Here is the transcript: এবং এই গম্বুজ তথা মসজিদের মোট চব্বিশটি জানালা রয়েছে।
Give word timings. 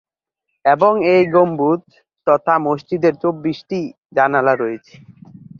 এবং 0.65 0.93
এই 1.13 1.23
গম্বুজ 1.33 1.81
তথা 2.27 2.53
মসজিদের 2.67 3.13
মোট 3.13 3.21
চব্বিশটি 3.23 3.79
জানালা 4.17 4.53
রয়েছে। 4.55 4.93